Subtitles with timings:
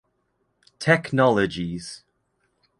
[0.79, 2.01] Technologies.